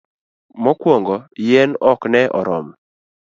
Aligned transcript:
mokuongo. 0.63 1.15
yien 1.45 1.71
ok 1.91 2.01
ne 2.13 2.21
oromo 2.39 2.71